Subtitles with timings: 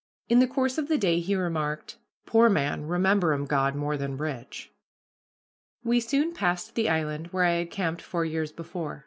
[0.29, 4.71] In the course of the day he remarked, "Poor man rememberum God more than rich."
[5.83, 8.99] We soon passed the island where I had camped four years before.